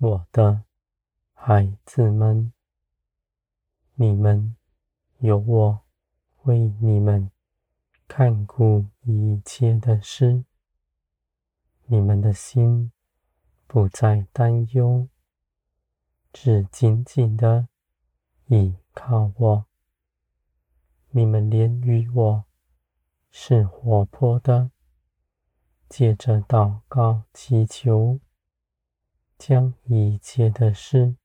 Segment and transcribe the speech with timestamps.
[0.00, 0.62] 我的
[1.34, 2.52] 孩子们，
[3.94, 4.54] 你们
[5.18, 5.80] 有我
[6.44, 7.32] 为你们
[8.06, 10.44] 看顾一切的事，
[11.86, 12.92] 你们的心
[13.66, 15.08] 不再担忧，
[16.32, 17.66] 只紧紧的
[18.46, 19.66] 倚靠我。
[21.10, 22.44] 你们连与我
[23.32, 24.70] 是活泼的，
[25.88, 28.20] 借着祷告祈求。
[29.38, 31.16] 将一切的事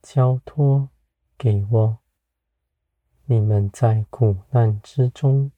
[0.00, 0.88] 交托
[1.36, 1.98] 给我。
[3.24, 5.50] 你们在苦难之中，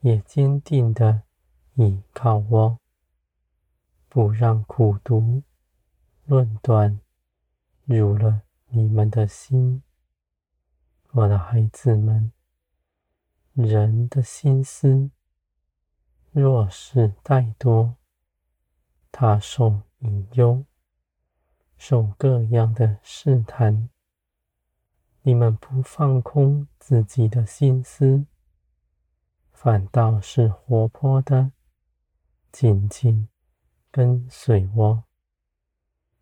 [0.00, 1.24] 也坚定的
[1.74, 2.78] 倚靠我，
[4.08, 5.42] 不让苦毒、
[6.24, 6.98] 论断
[7.84, 9.82] 入了你们的心。
[11.10, 12.32] 我的孩子们，
[13.52, 15.10] 人的心思
[16.30, 17.94] 若是怠惰，
[19.12, 20.64] 他受引诱，
[21.76, 23.88] 受各样的试探，
[25.22, 28.26] 你们不放空自己的心思，
[29.52, 31.52] 反倒是活泼的，
[32.52, 33.28] 紧紧
[33.90, 35.04] 跟随我。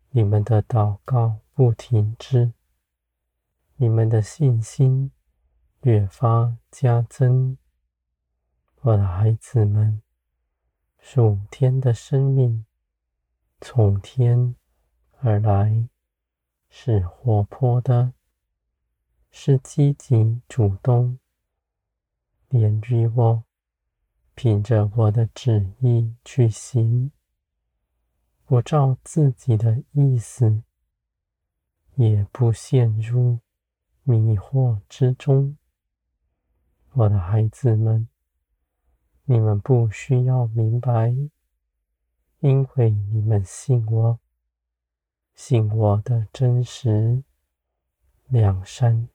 [0.09, 2.53] 你们的祷告不停止，
[3.75, 5.11] 你们的信心
[5.81, 7.57] 越发加增。
[8.81, 10.01] 我的孩子们，
[10.97, 12.65] 属天的生命。
[13.67, 14.55] 从天
[15.21, 15.89] 而来，
[16.69, 18.13] 是活泼的，
[19.31, 21.17] 是积极主动，
[22.47, 23.43] 连于我，
[24.35, 27.11] 凭着我的旨意去行，
[28.45, 30.61] 不照自己的意思，
[31.95, 33.39] 也不陷入
[34.03, 35.57] 迷惑之中。
[36.91, 38.07] 我的孩子们，
[39.23, 41.15] 你们不需要明白。
[42.45, 44.19] 因为你们信我，
[45.33, 47.23] 信我的真实
[48.27, 49.09] 良善，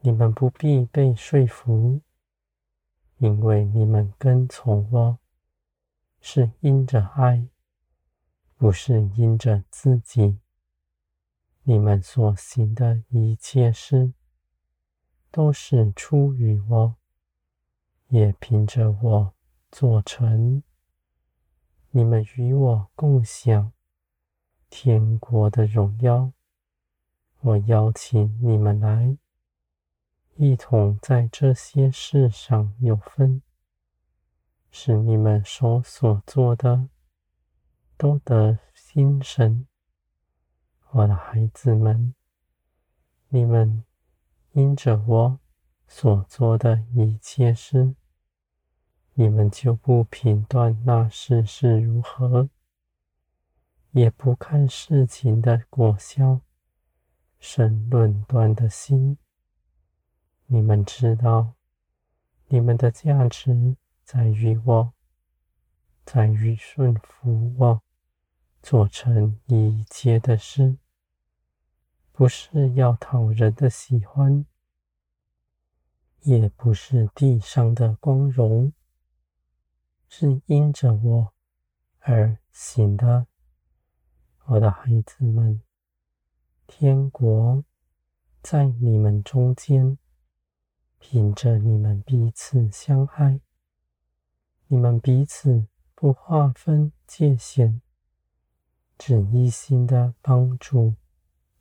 [0.00, 2.02] 你们不必被说服，
[3.16, 5.18] 因为你们跟从我，
[6.20, 7.48] 是因着爱，
[8.58, 10.38] 不是因着自己。
[11.62, 14.12] 你们所行的一切事，
[15.30, 16.96] 都是出于我，
[18.08, 19.34] 也凭着我
[19.70, 20.62] 做成。
[21.94, 23.70] 你们与我共享
[24.70, 26.32] 天国的荣耀，
[27.40, 29.18] 我邀请你们来，
[30.36, 33.42] 一同在这些事上有分，
[34.70, 36.88] 使你们所所做的
[37.98, 39.66] 都得心神。
[40.92, 42.14] 我的孩子们，
[43.28, 43.84] 你们
[44.52, 45.40] 因着我
[45.86, 47.94] 所做的一切事。
[49.14, 52.48] 你们就不评断那事是如何，
[53.90, 56.40] 也不看事情的果效，
[57.38, 59.18] 生论断的心。
[60.46, 61.54] 你们知道，
[62.48, 64.94] 你们的价值在于我，
[66.06, 67.82] 在于顺服我，
[68.62, 70.78] 做成一切的事，
[72.12, 74.46] 不是要讨人的喜欢，
[76.22, 78.72] 也不是地上的光荣。
[80.14, 81.32] 是因着我
[82.00, 83.26] 而行的，
[84.44, 85.62] 我的孩子们，
[86.66, 87.64] 天国
[88.42, 89.96] 在你们中间，
[90.98, 93.40] 凭着你们彼此相爱，
[94.66, 97.80] 你们彼此不划分界限，
[98.98, 100.94] 只一心的帮助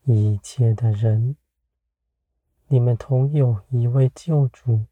[0.03, 1.38] 一切的人。
[2.68, 4.88] 你们同有一位救主，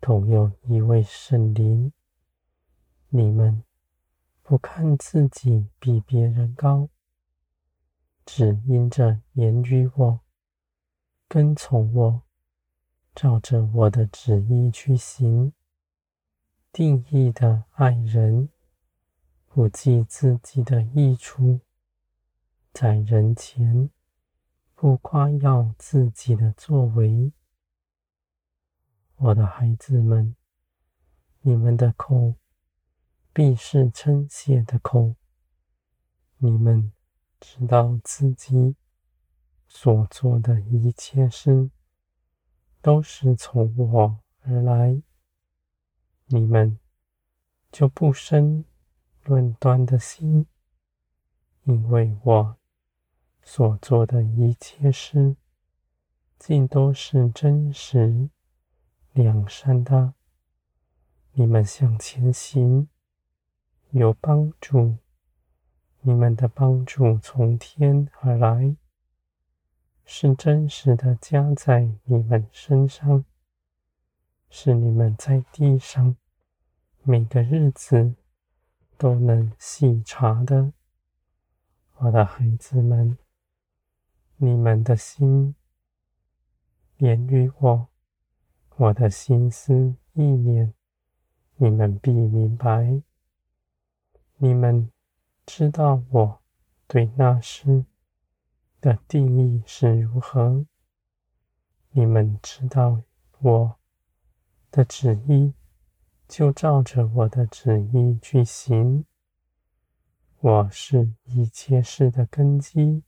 [0.00, 1.92] 同有一位圣灵。
[3.12, 3.64] 你们
[4.44, 6.88] 不看自己比别人高，
[8.24, 10.20] 只因着言于我，
[11.26, 12.22] 跟从我，
[13.12, 15.52] 照着我的旨意去行，
[16.72, 18.48] 定义的爱人，
[19.48, 21.58] 不计自己的益处，
[22.72, 23.90] 在人前
[24.76, 27.32] 不夸耀自己的作为。
[29.16, 30.36] 我的孩子们，
[31.40, 32.36] 你们的口。
[33.40, 35.14] 必是称谢的口。
[36.36, 36.92] 你们
[37.40, 38.76] 知道自己
[39.66, 41.70] 所做的一切事，
[42.82, 45.00] 都是从我而来，
[46.26, 46.78] 你们
[47.72, 48.66] 就不生
[49.24, 50.46] 论断的心，
[51.62, 52.58] 因为我
[53.42, 55.34] 所做的一切事，
[56.38, 58.28] 尽都是真实
[59.14, 60.12] 良善的。
[61.32, 62.89] 你们向前行。
[63.92, 64.98] 有帮助，
[66.02, 68.76] 你们的帮助从天而来，
[70.04, 73.24] 是真实的加在你们身上，
[74.48, 76.16] 是你们在地上
[77.02, 78.14] 每个日子
[78.96, 80.72] 都能细察的。
[81.96, 83.18] 我的孩子们，
[84.36, 85.56] 你们的心
[86.96, 87.88] 连于我，
[88.76, 90.72] 我的心思意念，
[91.56, 93.02] 你们必明白。
[94.42, 94.90] 你们
[95.44, 96.42] 知道我
[96.86, 97.84] 对那事
[98.80, 100.64] 的定义是如何，
[101.90, 103.02] 你们知道
[103.40, 103.78] 我
[104.70, 105.52] 的旨意，
[106.26, 109.04] 就照着我的旨意去行。
[110.38, 113.02] 我是一切事的根基，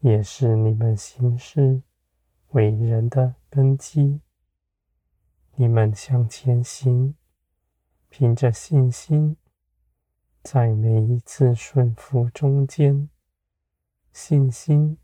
[0.00, 1.80] 也是你们行事
[2.48, 4.20] 为人的根基。
[5.54, 7.14] 你们向前行，
[8.10, 9.38] 凭着信心，
[10.48, 13.10] 在每一次顺服中间，
[14.12, 14.96] 信心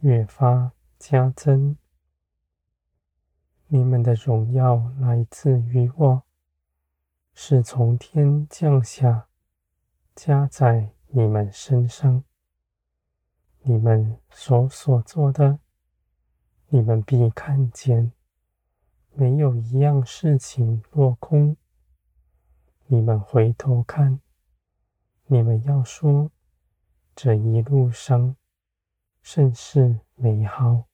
[0.00, 1.78] 越发加增。
[3.68, 6.22] 你们的荣耀来自于我，
[7.32, 9.26] 是从天降下。
[10.14, 12.22] 加在你们身上，
[13.62, 15.60] 你们所所做的，
[16.68, 18.12] 你们必看见，
[19.14, 21.56] 没有一样事情落空。
[22.84, 24.20] 你们回头看，
[25.34, 26.30] 你们要说，
[27.16, 28.36] 这一路上
[29.20, 30.84] 甚是美好。